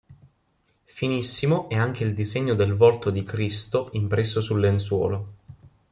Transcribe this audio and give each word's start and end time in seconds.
Finissimo 0.85 1.69
è 1.69 1.75
anche 1.75 2.03
il 2.03 2.15
disegno 2.15 2.55
del 2.55 2.73
volto 2.73 3.11
di 3.11 3.21
Cristo 3.21 3.89
impresso 3.91 4.41
sul 4.41 4.59
lenzuolo. 4.59 5.33